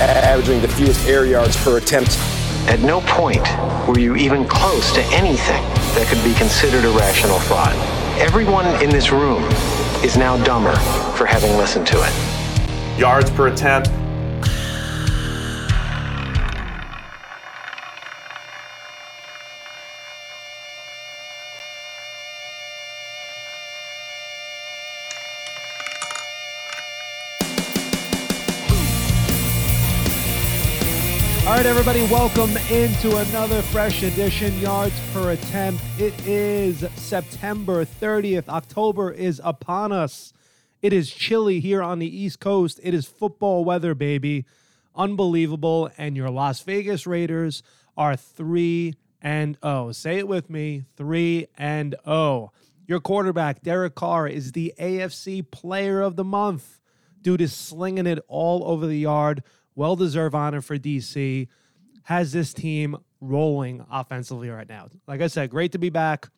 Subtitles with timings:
[0.00, 2.18] averaging the fewest air yards per attempt.
[2.68, 3.46] At no point
[3.86, 5.62] were you even close to anything
[5.94, 7.74] that could be considered a rational thought.
[8.18, 9.42] Everyone in this room
[10.02, 10.74] is now dumber
[11.16, 12.98] for having listened to it.
[12.98, 13.90] Yards per attempt,
[31.86, 35.84] everybody, welcome into another fresh edition, Yards Per Attempt.
[35.98, 38.48] It is September 30th.
[38.48, 40.32] October is upon us.
[40.80, 42.80] It is chilly here on the East Coast.
[42.82, 44.46] It is football weather, baby.
[44.96, 45.90] Unbelievable.
[45.98, 47.62] And your Las Vegas Raiders
[47.98, 49.92] are 3 and 0.
[49.92, 52.50] Say it with me 3 and 0.
[52.86, 56.80] Your quarterback, Derek Carr, is the AFC Player of the Month.
[57.20, 59.42] Dude is slinging it all over the yard
[59.74, 61.48] well deserved honor for DC.
[62.04, 64.88] Has this team rolling offensively right now?
[65.06, 66.28] Like I said, great to be back.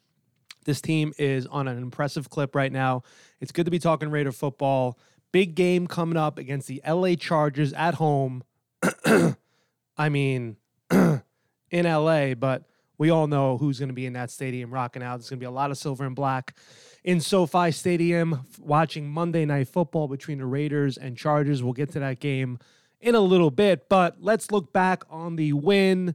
[0.65, 3.03] This team is on an impressive clip right now.
[3.41, 4.99] It's good to be talking Raider football.
[5.33, 8.43] Big game coming up against the LA Chargers at home.
[9.97, 10.57] I mean,
[10.91, 11.23] in
[11.73, 12.65] LA, but
[12.99, 15.19] we all know who's going to be in that stadium rocking out.
[15.19, 16.55] There's going to be a lot of silver and black
[17.05, 21.63] in SoFi Stadium watching Monday Night Football between the Raiders and Chargers.
[21.63, 22.59] We'll get to that game
[23.01, 26.15] in a little bit, but let's look back on the win.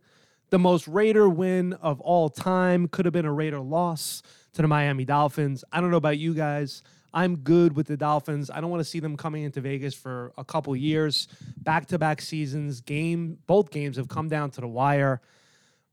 [0.50, 4.22] The most Raider win of all time could have been a Raider loss
[4.54, 5.64] to the Miami Dolphins.
[5.72, 6.84] I don't know about you guys.
[7.14, 8.50] I'm good with the Dolphins.
[8.50, 11.28] I don't want to see them coming into Vegas for a couple years.
[11.58, 15.22] Back to back seasons, game both games have come down to the wire.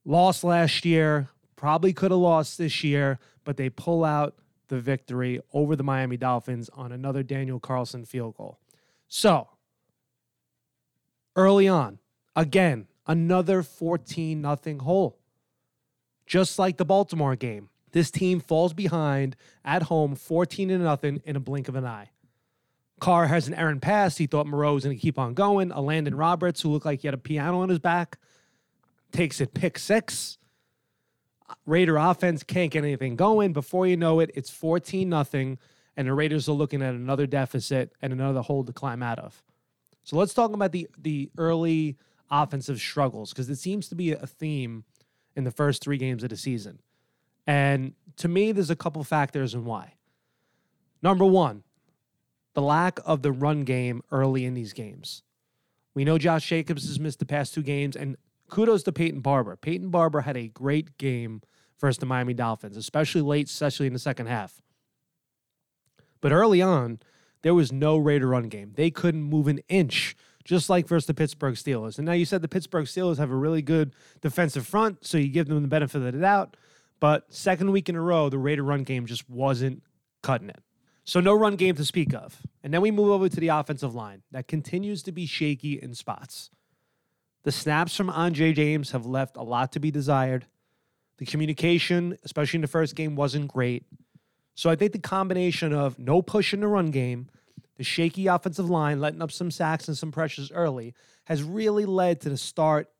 [0.05, 4.37] Lost last year, probably could have lost this year, but they pull out
[4.69, 8.59] the victory over the Miami Dolphins on another Daniel Carlson field goal.
[9.09, 9.49] So,
[11.37, 11.99] early on.
[12.37, 15.19] Again, another 14 nothing hole.
[16.27, 21.37] Just like the Baltimore game, this team falls behind at home 14 to nothing in
[21.37, 22.11] a blink of an eye.
[23.01, 24.17] Carr has an errant pass.
[24.17, 25.71] He thought Moreau was going to keep on going.
[25.71, 28.19] Elandon Roberts, who looked like he had a piano on his back,
[29.13, 30.39] takes it pick six.
[31.65, 33.53] Raider offense can't get anything going.
[33.53, 35.59] Before you know it, it's 14 nothing,
[35.97, 39.43] and the Raiders are looking at another deficit and another hole to climb out of.
[40.09, 41.99] So let's talk about the the early
[42.31, 44.85] offensive struggles because it seems to be a theme
[45.37, 46.81] in the first three games of the season.
[47.47, 49.97] And to me, there's a couple factors and why.
[51.03, 51.63] Number one,
[52.55, 55.25] the lack of the run game early in these games.
[55.93, 58.17] We know Josh Jacobs has missed the past two games, and
[58.49, 59.57] kudos to Peyton Barber.
[59.57, 61.43] Peyton Barber had a great game
[61.79, 64.63] versus the Miami Dolphins, especially late, especially in the second half.
[66.23, 66.99] But early on,
[67.43, 68.73] there was no Raider run game.
[68.75, 71.99] They couldn't move an inch, just like versus the Pittsburgh Steelers.
[71.99, 75.29] And now you said the Pittsburgh Steelers have a really good defensive front, so you
[75.29, 76.57] give them the benefit of the doubt.
[77.01, 79.83] But second week in a row, the Raider run game just wasn't
[80.23, 80.61] cutting it.
[81.05, 82.43] So no run game to speak of.
[82.63, 85.95] And then we move over to the offensive line that continues to be shaky in
[85.95, 86.51] spots.
[87.45, 90.47] The snaps from Andre James have left a lot to be desired.
[91.19, 93.87] The communication, especially in the first game, wasn't great.
[94.59, 97.29] So I think the combination of no push in the run game,
[97.77, 100.95] the shaky offensive line letting up some sacks and some pressures early
[101.27, 102.91] has really led to the start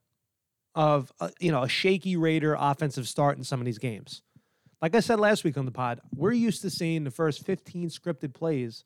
[0.73, 4.21] of a, you know a shaky Raider offensive start in some of these games.
[4.81, 7.89] Like I said last week on the pod, we're used to seeing the first 15
[7.89, 8.85] scripted plays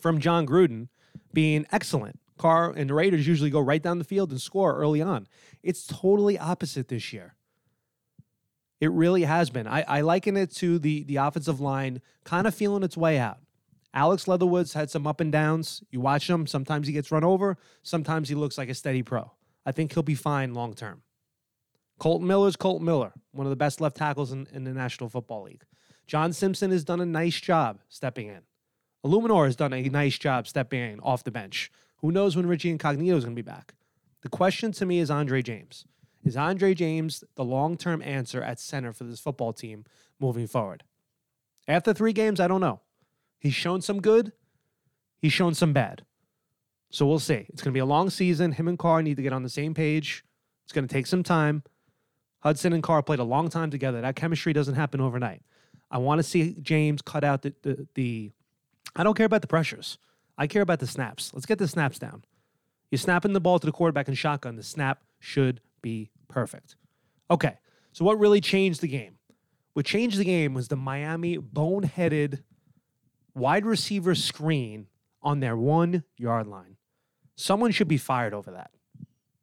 [0.00, 0.88] from Jon Gruden
[1.32, 2.18] being excellent.
[2.36, 5.28] Carr and the Raiders usually go right down the field and score early on.
[5.62, 7.36] It's totally opposite this year.
[8.80, 9.66] It really has been.
[9.66, 13.38] I, I liken it to the the offensive line kind of feeling its way out.
[13.94, 15.82] Alex Leatherwood's had some up and downs.
[15.90, 19.32] You watch him, sometimes he gets run over, sometimes he looks like a steady pro.
[19.64, 21.02] I think he'll be fine long term.
[21.98, 25.44] Kolton Miller's Kolton Miller, one of the best left tackles in, in the National Football
[25.44, 25.62] League.
[26.06, 28.40] John Simpson has done a nice job stepping in.
[29.06, 31.70] Eluemunor has done a nice job stepping in off the bench.
[31.98, 33.74] Who knows when Richie Incognito is going to be back?
[34.22, 35.86] The question to me is Andre James.
[36.24, 39.84] Is Andre James the long term answer at center for this football team
[40.18, 40.82] moving forward?
[41.68, 42.80] After three games, I don't know.
[43.38, 44.32] He's shown some good,
[45.18, 46.04] he's shown some bad.
[46.90, 47.46] So we'll see.
[47.48, 48.52] It's going to be a long season.
[48.52, 50.24] Him and Carr need to get on the same page.
[50.64, 51.64] It's going to take some time.
[52.40, 54.00] Hudson and Carr played a long time together.
[54.00, 55.42] That chemistry doesn't happen overnight.
[55.90, 58.32] I want to see James cut out the, the, the
[58.94, 59.98] I don't care about the pressures.
[60.38, 61.32] I care about the snaps.
[61.34, 62.24] Let's get the snaps down.
[62.90, 64.56] You're snapping the ball to the quarterback in shotgun.
[64.56, 66.76] The snap should be perfect.
[67.30, 67.58] Okay,
[67.92, 69.16] so what really changed the game?
[69.72, 72.42] What changed the game was the Miami boneheaded
[73.34, 74.86] wide receiver screen
[75.22, 76.76] on their one yard line.
[77.36, 78.70] Someone should be fired over that.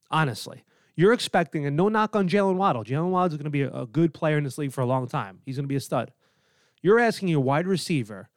[0.09, 0.63] Honestly.
[0.95, 2.83] You're expecting, and no knock on Jaylen Waddle.
[2.83, 4.85] Jaylen Waddle is going to be a, a good player in this league for a
[4.85, 5.39] long time.
[5.45, 6.11] He's going to be a stud.
[6.81, 8.29] You're asking your wide receiver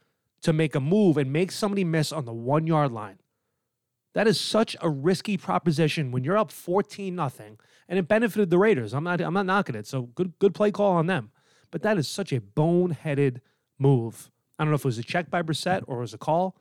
[0.43, 3.19] to make a move and make somebody miss on the one yard line.
[4.15, 7.59] That is such a risky proposition when you're up 14 nothing,
[7.89, 8.95] and it benefited the Raiders.
[8.95, 9.87] I'm not I'm not knocking it.
[9.87, 11.31] So good good play call on them.
[11.71, 13.41] But that is such a boneheaded
[13.79, 14.31] move.
[14.59, 16.57] I don't know if it was a check by Brissett or it was a call.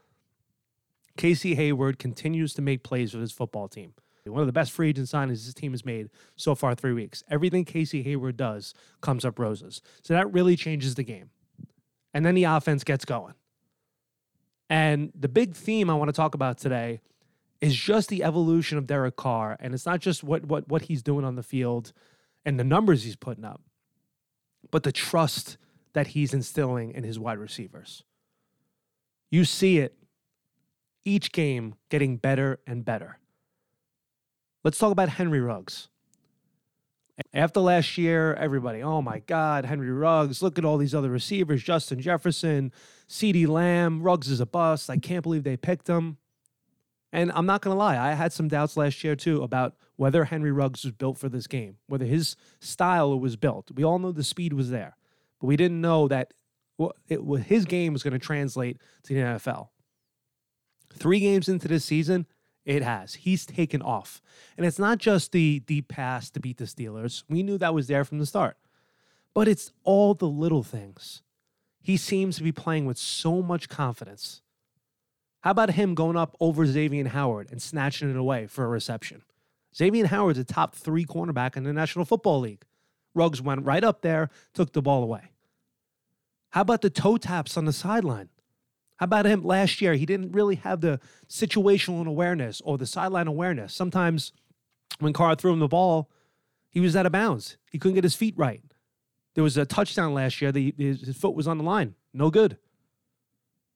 [1.16, 3.94] Casey Hayward continues to make plays for his football team.
[4.26, 7.24] One of the best free agent signings this team has made so far three weeks.
[7.30, 9.82] Everything Casey Hayward does comes up roses.
[10.02, 11.30] So that really changes the game.
[12.14, 13.34] And then the offense gets going.
[14.70, 17.02] And the big theme I want to talk about today
[17.64, 19.56] is just the evolution of Derek Carr.
[19.62, 21.94] And it's not just what what what he's doing on the field
[22.46, 23.62] and the numbers he's putting up,
[24.70, 25.58] but the trust
[25.94, 28.04] that he's instilling in his wide receivers.
[29.32, 29.96] You see it
[31.06, 33.20] each game getting better and better.
[34.66, 35.88] Let's talk about Henry Ruggs.
[37.34, 41.64] After last year, everybody, oh my God, Henry Ruggs, look at all these other receivers
[41.64, 42.74] Justin Jefferson,
[43.08, 44.90] CeeDee Lamb, Ruggs is a bust.
[44.90, 46.18] I can't believe they picked him.
[47.14, 50.26] And I'm not going to lie, I had some doubts last year too about whether
[50.26, 53.70] Henry Ruggs was built for this game, whether his style was built.
[53.72, 54.98] We all know the speed was there,
[55.40, 56.34] but we didn't know that
[57.08, 59.70] it, his game was going to translate to the NFL.
[60.92, 62.26] Three games into this season,
[62.66, 63.14] it has.
[63.14, 64.20] He's taken off.
[64.58, 67.24] And it's not just the deep pass to beat the Steelers.
[67.30, 68.58] We knew that was there from the start.
[69.36, 71.22] But it's all the little things.
[71.80, 74.42] He seems to be playing with so much confidence.
[75.44, 79.24] How about him going up over Xavier Howard and snatching it away for a reception?
[79.76, 82.64] Xavier Howard's a top three cornerback in the National Football League.
[83.14, 85.32] Ruggs went right up there, took the ball away.
[86.52, 88.30] How about the toe taps on the sideline?
[88.98, 89.96] How about him last year?
[89.96, 93.74] He didn't really have the situational awareness or the sideline awareness.
[93.74, 94.32] Sometimes
[95.00, 96.10] when Carr threw him the ball,
[96.70, 97.58] he was out of bounds.
[97.70, 98.62] He couldn't get his feet right.
[99.34, 100.54] There was a touchdown last year.
[100.54, 101.96] The, his, his foot was on the line.
[102.14, 102.58] No good.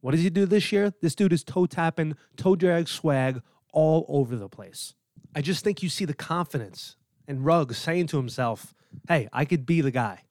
[0.01, 0.93] What does he do this year?
[1.01, 3.41] This dude is toe tapping, toe drag swag
[3.73, 4.93] all over the place.
[5.35, 6.95] I just think you see the confidence
[7.27, 8.73] and Ruggs saying to himself,
[9.07, 10.23] hey, I could be the guy.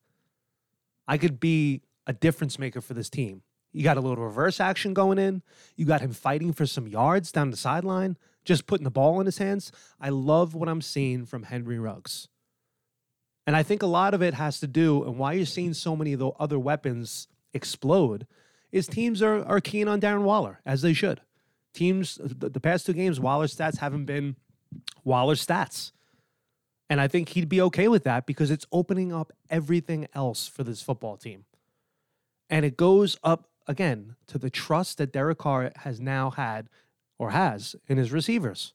[1.07, 3.43] I could be a difference maker for this team.
[3.73, 5.43] You got a little reverse action going in.
[5.77, 9.27] You got him fighting for some yards down the sideline, just putting the ball in
[9.27, 9.71] his hands.
[10.01, 12.29] I love what I'm seeing from Henry Ruggs.
[13.47, 15.95] And I think a lot of it has to do, and why you're seeing so
[15.95, 18.27] many of the other weapons explode,
[18.77, 21.21] is teams are, are keen on Darren Waller, as they should.
[21.73, 24.37] Teams, the, the past two games, Waller's stats haven't been
[25.05, 25.93] Waller's stats.
[26.89, 30.63] And I think he'd be okay with that because it's opening up everything else for
[30.63, 31.45] this football team.
[32.49, 36.69] And it goes up again, to the trust that Derek Carr has now had
[37.19, 38.73] or has in his receivers.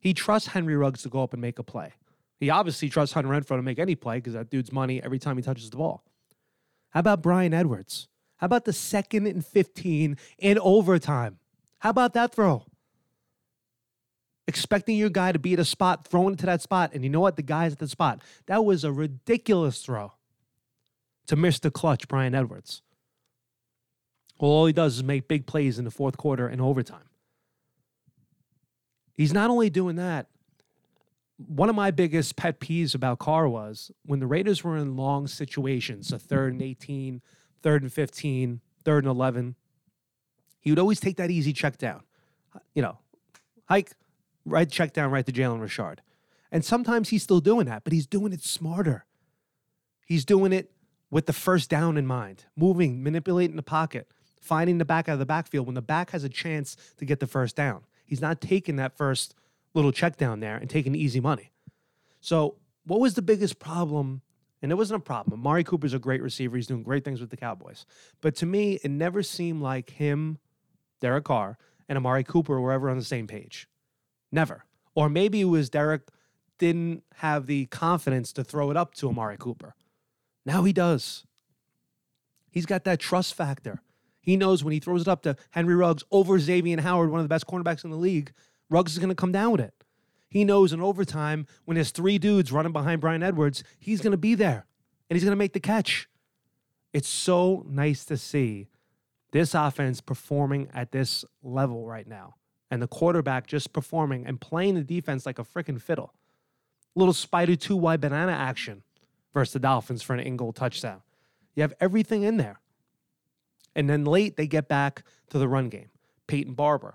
[0.00, 1.94] He trusts Henry Ruggs to go up and make a play.
[2.38, 5.36] He obviously trusts Hunter Renfrow to make any play because that dude's money every time
[5.36, 6.04] he touches the ball.
[6.90, 8.08] How about Bryan Edwards?
[8.38, 11.38] How about the second and 15 in overtime?
[11.80, 12.64] How about that throw?
[14.46, 17.10] Expecting your guy to be at a spot, throwing it to that spot, and you
[17.10, 17.36] know what?
[17.36, 18.22] The guy's at the spot.
[18.46, 20.12] That was a ridiculous throw
[21.26, 22.82] to miss the clutch, Bryan Edwards.
[24.40, 27.10] Well, all he does is make big plays in the fourth quarter and overtime.
[29.14, 30.28] He's not only doing that,
[31.36, 35.26] one of my biggest pet peeves about Carr was when the Raiders were in long
[35.26, 37.20] situations, a third and 18,
[37.62, 39.54] third and 15, third and 11,
[40.60, 42.02] he would always take that easy check down.
[42.74, 42.98] You know,
[43.66, 43.92] hike,
[44.44, 46.02] right check down right to Jalen Richard.
[46.50, 49.04] And sometimes he's still doing that, but he's doing it smarter.
[50.06, 50.70] He's doing it
[51.10, 54.08] with the first down in mind, moving, manipulating the pocket,
[54.40, 57.20] finding the back out of the backfield when the back has a chance to get
[57.20, 57.82] the first down.
[58.04, 59.34] He's not taking that first
[59.74, 61.52] little check down there and taking easy money.
[62.20, 64.22] So, what was the biggest problem?
[64.60, 65.40] And it wasn't a problem.
[65.40, 66.56] Amari Cooper's a great receiver.
[66.56, 67.86] He's doing great things with the Cowboys.
[68.20, 70.38] But to me, it never seemed like him,
[71.00, 73.68] Derek Carr, and Amari Cooper were ever on the same page.
[74.32, 74.64] Never.
[74.94, 76.02] Or maybe it was Derek
[76.58, 79.74] didn't have the confidence to throw it up to Amari Cooper.
[80.44, 81.24] Now he does.
[82.50, 83.80] He's got that trust factor.
[84.20, 87.24] He knows when he throws it up to Henry Ruggs over Xavier Howard, one of
[87.24, 88.32] the best cornerbacks in the league,
[88.68, 89.72] Ruggs is going to come down with it.
[90.28, 94.18] He knows in overtime, when there's three dudes running behind Bryan Edwards, he's going to
[94.18, 94.66] be there
[95.08, 96.08] and he's going to make the catch.
[96.92, 98.68] It's so nice to see
[99.32, 102.34] this offense performing at this level right now
[102.70, 106.14] and the quarterback just performing and playing the defense like a freaking fiddle.
[106.94, 108.82] Little spider two wide banana action
[109.32, 111.02] versus the Dolphins for an in goal touchdown.
[111.54, 112.60] You have everything in there.
[113.74, 115.90] And then late, they get back to the run game.
[116.26, 116.94] Peyton Barber,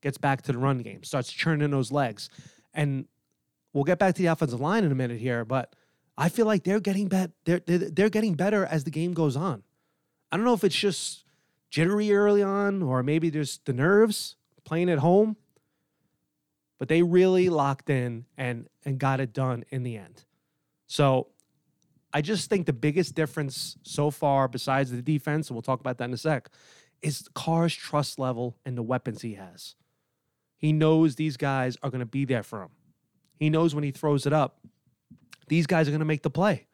[0.00, 2.28] gets back to the run game, starts churning those legs.
[2.74, 3.06] And
[3.72, 5.74] we'll get back to the offensive line in a minute here, but
[6.16, 9.36] I feel like they're getting bet they're, they're they're getting better as the game goes
[9.36, 9.62] on.
[10.30, 11.24] I don't know if it's just
[11.70, 15.36] jittery early on or maybe there's the nerves playing at home,
[16.78, 20.24] but they really locked in and and got it done in the end.
[20.86, 21.28] So
[22.12, 25.96] I just think the biggest difference so far, besides the defense, and we'll talk about
[25.98, 26.50] that in a sec,
[27.00, 29.74] is Carr's trust level and the weapons he has.
[30.62, 32.70] He knows these guys are going to be there for him.
[33.38, 34.60] He knows when he throws it up,
[35.48, 36.68] these guys are going to make the play.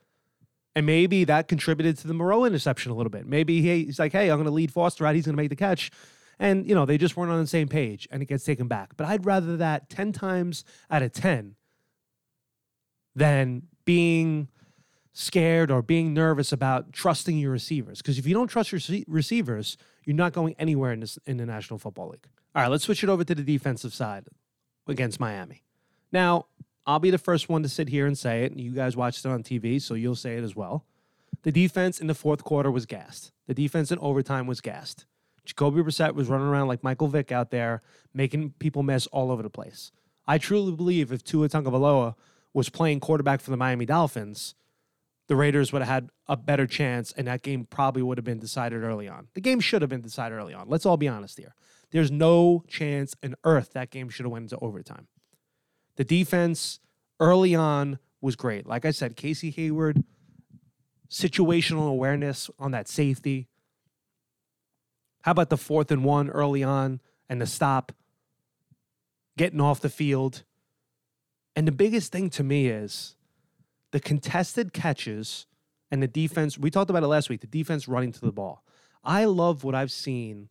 [0.76, 3.26] And maybe that contributed to the Moreau interception a little bit.
[3.26, 5.14] Maybe he's like, hey, I'm going to lead Foster out.
[5.14, 5.90] He's going to make the catch.
[6.38, 8.96] And, you know, they just weren't on the same page and it gets taken back.
[8.96, 11.56] But I'd rather that 10 times out of 10
[13.16, 14.48] than being
[15.14, 17.98] scared or being nervous about trusting your receivers.
[17.98, 21.46] Because if you don't trust your receivers, you're not going anywhere in, this, in the
[21.46, 22.28] National Football League.
[22.54, 24.24] All right, let's switch it over to the defensive side
[24.86, 25.62] against Miami.
[26.10, 26.46] Now,
[26.86, 28.52] I'll be the first one to sit here and say it.
[28.52, 30.86] And you guys watched it on TV, so you'll say it as well.
[31.42, 33.30] The defense in the fourth quarter was gassed.
[33.46, 35.04] The defense in overtime was gassed.
[35.44, 39.42] Jacoby Brissett was running around like Michael Vick out there, making people miss all over
[39.42, 39.92] the place.
[40.26, 42.14] I truly believe if Tua Tagovailoa
[42.52, 44.54] was playing quarterback for the Miami Dolphins,
[45.26, 48.38] the Raiders would have had a better chance, and that game probably would have been
[48.38, 49.28] decided early on.
[49.34, 50.68] The game should have been decided early on.
[50.68, 51.54] Let's all be honest here.
[51.90, 55.06] There's no chance in earth that game should have went into overtime.
[55.96, 56.80] The defense
[57.18, 58.66] early on was great.
[58.66, 60.04] Like I said, Casey Hayward,
[61.10, 63.48] situational awareness on that safety.
[65.22, 67.92] How about the fourth and one early on and the stop,
[69.36, 70.44] getting off the field?
[71.56, 73.16] And the biggest thing to me is
[73.90, 75.46] the contested catches
[75.90, 76.58] and the defense.
[76.58, 78.62] We talked about it last week the defense running to the ball.
[79.02, 80.50] I love what I've seen.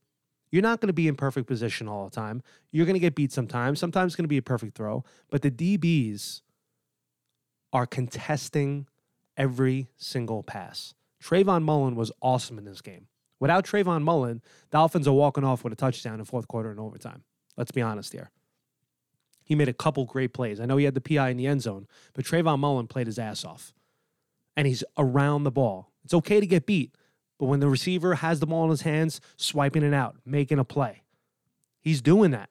[0.50, 2.42] You're not going to be in perfect position all the time.
[2.72, 3.80] You're going to get beat sometimes.
[3.80, 5.04] Sometimes it's going to be a perfect throw.
[5.30, 6.42] But the DBs
[7.74, 8.88] are contesting
[9.36, 10.94] every single pass.
[11.22, 13.08] Trayvon Mullen was awesome in this game.
[13.40, 17.24] Without Trayvon Mullen, Dolphins are walking off with a touchdown in fourth quarter and overtime.
[17.56, 18.32] Let's be honest here.
[19.44, 20.60] He made a couple great plays.
[20.60, 23.20] I know he had the PI in the end zone, but Trayvon Mullen played his
[23.20, 23.74] ass off.
[24.56, 25.92] And he's around the ball.
[26.04, 26.96] It's okay to get beat,
[27.40, 30.64] but when the receiver has the ball in his hands, swiping it out, making a
[30.64, 31.04] play,
[31.82, 32.50] he's doing that.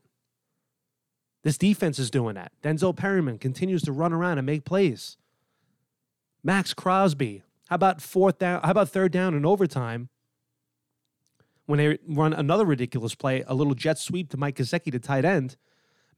[1.42, 2.52] This defense is doing that.
[2.62, 5.16] Denzel Perryman continues to run around and make plays.
[6.42, 8.60] Maxx Crosby, how about fourth down?
[8.62, 10.08] How about third down in overtime?
[11.66, 15.24] When they run another ridiculous play, a little jet sweep to Mike Gesicki to tight
[15.24, 15.56] end,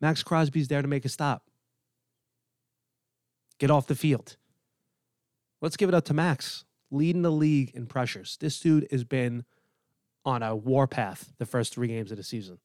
[0.01, 1.45] Maxx Crosby's there to make a stop.
[3.59, 4.37] Get off the field.
[5.61, 8.37] Let's give it up to Maxx, leading the league in pressures.
[8.41, 9.45] This dude has been
[10.25, 12.59] on a warpath the first three games of the season.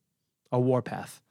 [0.52, 1.22] A warpath.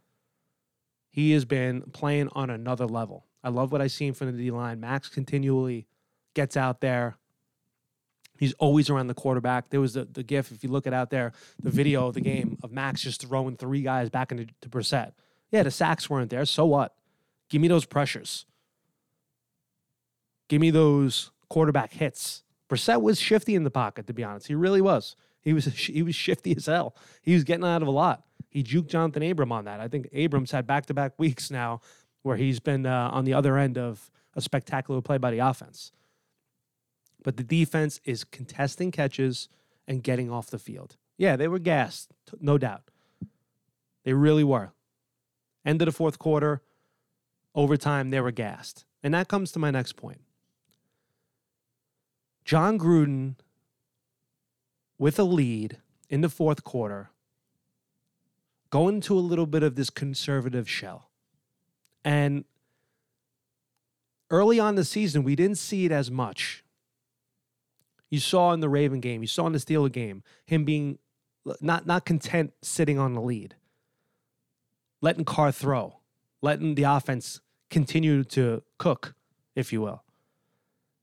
[1.11, 3.27] He has been playing on another level.
[3.45, 4.81] I love what I've seen from the D line.
[4.81, 5.87] Maxx continually
[6.35, 7.17] gets out there.
[8.39, 9.69] He's always around the quarterback.
[9.71, 11.33] There was the, the gif, if you look at out there,
[11.63, 15.13] the video of the game of Maxx just throwing three guys back into to Brissett.
[15.51, 16.47] Yeah, the sacks weren't there.
[16.47, 16.95] So what?
[17.51, 18.47] Give me those pressures.
[20.49, 22.43] Give me those quarterback hits.
[22.73, 24.47] Brissett was shifty in the pocket, to be honest.
[24.47, 25.15] He really was.
[25.43, 26.97] He was he was shifty as hell.
[27.21, 28.25] He was getting out of a lot.
[28.49, 29.79] He juked Johnathan Abram on that.
[29.79, 31.81] I think Abrams had back to back weeks now
[32.23, 35.93] where he's been uh, on the other end of a spectacular play by the offense.
[37.23, 39.49] But the defense is contesting catches
[39.87, 40.97] and getting off the field.
[41.19, 42.11] Yeah, they were gassed,
[42.41, 42.85] no doubt.
[44.05, 44.73] They really were.
[45.65, 46.63] End of the fourth quarter,
[47.55, 48.85] overtime, they were gassed.
[49.03, 50.21] And that comes to my next point.
[52.45, 53.37] Jon Gruden,
[54.99, 57.11] with a lead in the fourth quarter,
[58.71, 61.11] going into a little bit of this conservative shell.
[62.05, 62.45] And
[64.31, 66.65] early on the season, we didn't see it as much.
[68.11, 70.99] You saw in the Raven game, you saw in the Steeler game, him being
[71.61, 73.57] not, not content sitting on the lead
[75.03, 75.99] letting Carr throw,
[76.41, 79.15] letting the offense continue to cook,
[79.55, 80.03] if you will.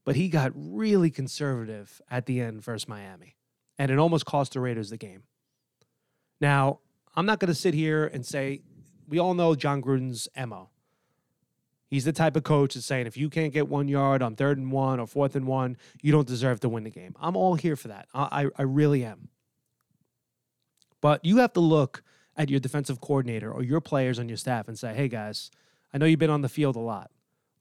[0.09, 3.35] But he got really conservative at the end versus Miami,
[3.77, 5.21] and it almost cost the Raiders the game.
[6.41, 6.79] Now,
[7.15, 8.63] I'm not going to sit here and say,
[9.07, 10.69] we all know Jon Gruden's MO.
[11.91, 14.57] He's the type of coach that's saying if you can't get one yard on third
[14.57, 17.15] and one or fourth and one, you don't deserve to win the game.
[17.21, 18.07] I'm all here for that.
[18.11, 19.27] I, I, I really am.
[21.01, 22.01] But you have to look
[22.35, 25.51] at your defensive coordinator or your players on your staff and say, "Hey guys,
[25.93, 27.11] I know you've been on the field a lot.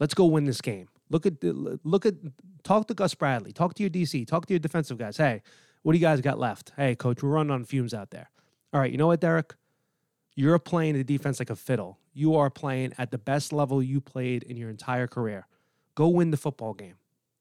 [0.00, 0.88] Let's go win this game.
[1.10, 2.14] Look at look at
[2.62, 5.16] talk to Gus Bradley, talk to your DC, talk to your defensive guys.
[5.16, 5.42] Hey,
[5.82, 6.72] what do you guys got left?
[6.76, 8.30] Hey, coach, we're running on fumes out there.
[8.72, 9.54] All right, you know what, Derek?
[10.34, 11.98] You're playing the defense like a fiddle.
[12.12, 15.46] You are playing at the best level you played in your entire career.
[15.94, 16.96] Go win the football game.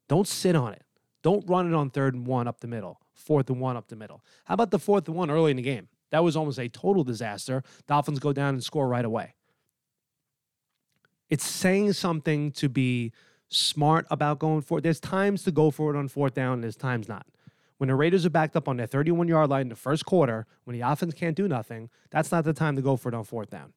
[0.07, 0.83] Don't sit on it.
[1.21, 3.95] Don't run it on third and one up the middle, fourth and one up the
[3.95, 4.23] middle.
[4.45, 5.89] How about the fourth and one early in the game?
[6.11, 7.63] That was almost a total disaster.
[7.85, 9.33] Dolphins go down and score right away.
[11.29, 13.11] It's saying something to be
[13.49, 14.81] smart about going for it.
[14.81, 17.25] There's times to go for it on fourth down, and there's times not.
[17.77, 20.47] When the Raiders are backed up on their 31 yard line in the first quarter,
[20.63, 23.23] when the offense can't do nothing, that's not the time to go for it on
[23.23, 23.73] fourth down.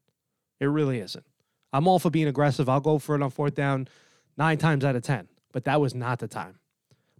[0.58, 1.24] It really isn't.
[1.72, 2.68] I'm all for being aggressive.
[2.68, 3.88] I'll go for it on fourth down
[4.36, 6.58] nine times out of 10, but that was not the time.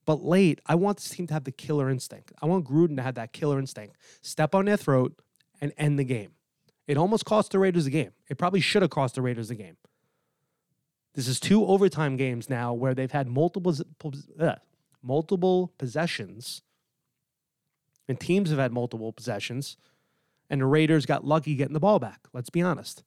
[0.07, 2.33] But late, I want this team to have the killer instinct.
[2.41, 3.97] I want Gruden to have that killer instinct.
[4.23, 5.21] Step on their throat
[5.61, 6.33] and end the game.
[6.89, 8.11] It almost cost the Raiders the game.
[8.29, 9.77] It probably should have cost the Raiders the game.
[11.15, 13.75] This is two overtime games now where they've had multiple
[14.39, 14.57] uh,
[15.03, 16.63] multiple possessions,
[18.09, 19.77] and teams have had multiple possessions,
[20.49, 22.29] and the Raiders got lucky getting the ball back.
[22.33, 23.03] Let's be honest.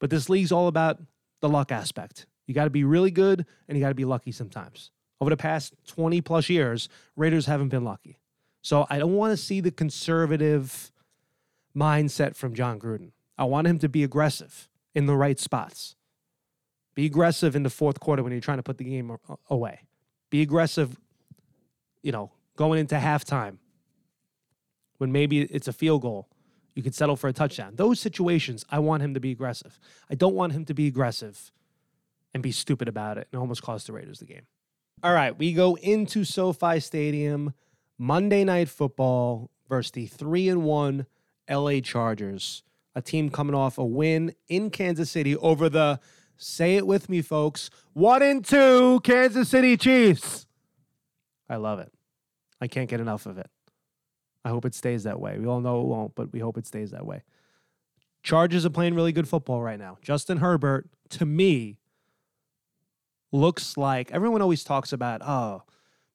[0.00, 1.00] But this league's all about
[1.40, 2.26] the luck aspect.
[2.46, 4.90] You got to be really good, and you got to be lucky sometimes.
[5.20, 8.18] Over the past 20 plus years, Raiders haven't been lucky.
[8.62, 10.90] So I don't want to see the conservative
[11.76, 13.12] mindset from Jon Gruden.
[13.38, 15.96] I want him to be aggressive in the right spots.
[16.94, 19.16] Be aggressive in the fourth quarter when you're trying to put the game
[19.48, 19.80] away.
[20.30, 20.98] Be aggressive,
[22.02, 23.58] you know, going into halftime
[24.98, 26.28] when maybe it's a field goal.
[26.74, 27.74] You could settle for a touchdown.
[27.76, 29.78] Those situations, I want him to be aggressive.
[30.10, 31.52] I don't want him to be aggressive
[32.32, 34.46] and be stupid about it and almost cost the Raiders the game.
[35.02, 37.54] All right, we go into SoFi Stadium,
[37.98, 41.06] Monday Night Football versus the 3 and 1
[41.50, 42.62] LA Chargers,
[42.94, 45.98] a team coming off a win in Kansas City over the
[46.42, 47.70] Say it with me, folks.
[47.92, 50.46] One and two, Kansas City Chiefs.
[51.48, 51.92] I love it.
[52.60, 53.48] I can't get enough of it.
[54.44, 55.38] I hope it stays that way.
[55.38, 57.22] We all know it won't, but we hope it stays that way.
[58.24, 59.98] Chargers are playing really good football right now.
[60.02, 61.78] Justin Herbert, to me,
[63.30, 65.62] looks like everyone always talks about, oh,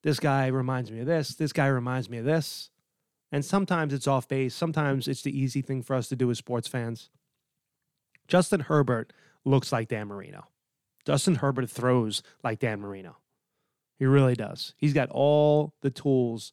[0.02, 2.70] this guy reminds me of this, this guy reminds me of this.
[3.32, 4.54] And sometimes it's off base.
[4.54, 7.10] Sometimes it's the easy thing for us to do as sports fans.
[8.26, 9.12] Justin Herbert
[9.44, 10.46] looks like Dan Marino.
[11.06, 13.16] Justin Herbert throws like Dan Marino.
[13.98, 14.74] He really does.
[14.76, 16.52] He's got all the tools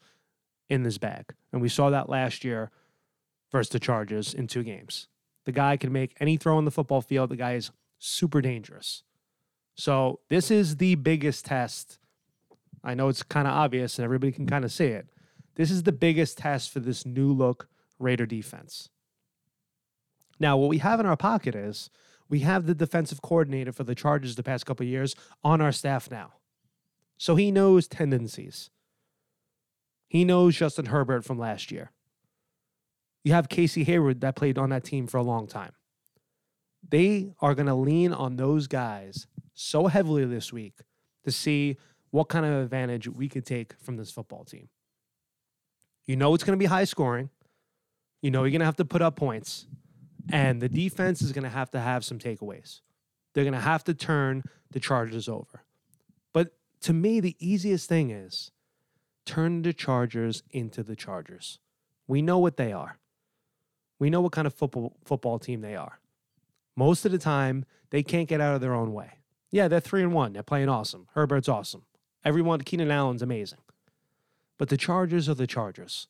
[0.69, 1.33] in his bag.
[1.51, 2.71] And we saw that last year
[3.51, 5.07] versus the Chargers in two games.
[5.45, 7.29] The guy can make any throw on the football field.
[7.29, 9.03] The guy is super dangerous.
[9.75, 11.99] So this is the biggest test.
[12.83, 15.07] I know it's kind of obvious and everybody can kind of see it.
[15.55, 17.67] This is the biggest test for this new look
[17.99, 18.89] Raider defense.
[20.39, 21.89] Now, what we have in our pocket is
[22.35, 26.11] we have the defensive coordinator for the Chargers the past couple years on our staff
[26.11, 26.33] now.
[27.17, 28.71] So he knows tendencies.
[30.09, 31.91] He knows Justin Herbert from last year.
[33.23, 35.71] You have Casey Hayward that played on that team for a long time.
[36.85, 40.79] They are going to lean on those guys so heavily this week
[41.23, 41.77] to see
[42.11, 44.67] what kind of advantage we could take from this football team.
[46.05, 47.29] You know it's going to be high scoring.
[48.21, 49.67] You know you're going to have to put up points.
[50.31, 52.81] And the defense is going to have to have some takeaways.
[53.33, 55.63] They're going to have to turn the Chargers over.
[56.33, 58.51] But to me, the easiest thing is
[59.25, 61.59] turn the Chargers into the Chargers.
[62.07, 62.97] We know what they are.
[63.99, 65.99] We know what kind of football football team they are.
[66.75, 69.19] Most of the time, they can't get out of their own way.
[69.51, 70.33] Yeah, they're three and one.
[70.33, 71.07] They're playing awesome.
[71.13, 71.85] Herbert's awesome.
[72.23, 73.59] Everyone, Keenan Allen's amazing.
[74.57, 76.07] But the Chargers are the Chargers.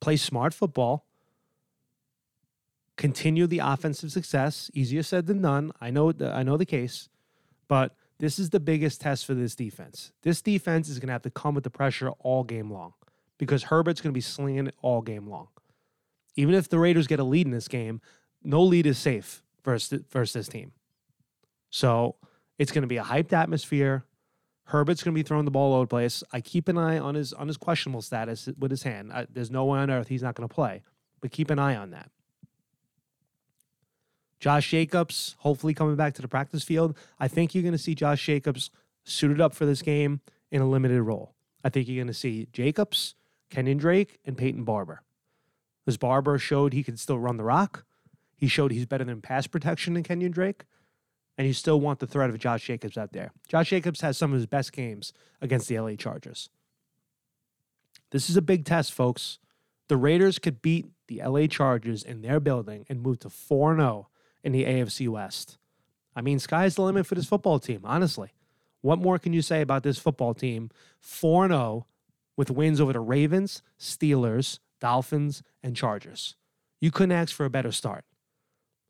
[0.00, 1.04] Play smart football
[3.00, 4.70] continue the offensive success.
[4.74, 5.72] Easier said than done.
[5.80, 7.08] I know I know the case,
[7.66, 10.12] but this is the biggest test for this defense.
[10.22, 12.92] This defense is going to have to come with the pressure all game long
[13.38, 15.48] because Herbert's going to be slinging it all game long.
[16.36, 18.02] Even if the Raiders get a lead in this game,
[18.44, 20.72] no lead is safe versus, versus this team.
[21.70, 22.16] So
[22.58, 24.04] it's going to be a hyped atmosphere.
[24.64, 26.22] Herbert's going to be throwing the ball all over the place.
[26.34, 29.10] I keep an eye on his on his questionable status with his hand.
[29.10, 30.82] I, there's no way on earth he's not going to play,
[31.22, 32.10] but keep an eye on that.
[34.40, 36.96] Josh Jacobs, hopefully coming back to the practice field.
[37.18, 38.70] I think you're going to see Josh Jacobs
[39.04, 41.34] suited up for this game in a limited role.
[41.62, 43.14] I think you're going to see Jacobs,
[43.50, 45.02] Kenyon Drake, and Peyton Barber.
[45.86, 47.84] As Barber showed he can still run the rock,
[48.36, 50.64] he showed he's better than pass protection than Kenyon Drake,
[51.36, 53.32] and you still want the threat of Josh Jacobs out there.
[53.48, 56.48] Josh Jacobs has some of his best games against the LA Chargers.
[58.10, 59.38] This is a big test, folks.
[59.88, 64.08] The Raiders could beat the LA Chargers in their building and move to 4 0
[64.42, 65.58] in the AFC West.
[66.14, 68.32] I mean, sky's the limit for this football team, honestly.
[68.80, 70.70] What more can you say about this football team?
[71.00, 71.86] 4 0
[72.36, 76.36] with wins over the Ravens, Steelers, Dolphins, and Chargers.
[76.80, 78.04] You couldn't ask for a better start,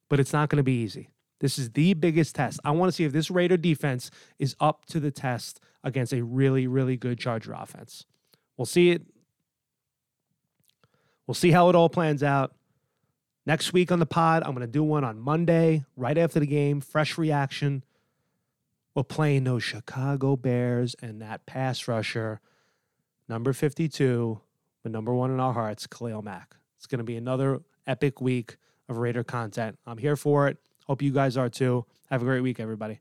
[0.09, 1.11] but it's not going to be easy.
[1.41, 2.61] This is the biggest test.
[2.65, 6.23] I want to see if this Raider defense is up to the test against a
[6.23, 8.05] really, really good Charger offense.
[8.57, 9.03] We'll see it.
[11.27, 12.55] We'll see how it all plans out.
[13.47, 16.47] Next week on the pod, I'm going to do one on Monday, right after the
[16.47, 17.85] game, fresh reaction.
[18.95, 22.41] We're playing those Chicago Bears and that pass rusher,
[23.29, 24.41] number 52,
[24.83, 26.57] but number one in our hearts, Khalil Mack.
[26.77, 28.57] It's going to be another epic week
[28.89, 29.79] of Raider content.
[29.87, 30.59] I'm here for it.
[30.87, 31.87] Hope you guys are too.
[32.11, 32.99] Have a great week, everybody.